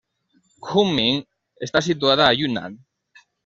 [0.67, 1.21] Kunming
[1.67, 2.83] està situada a Yunnan.